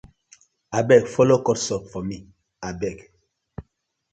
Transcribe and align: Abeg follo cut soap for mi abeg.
Abeg 0.79 1.03
follo 1.15 1.37
cut 1.45 1.59
soap 1.65 1.83
for 1.91 2.03
mi 2.09 2.17
abeg. 2.69 2.97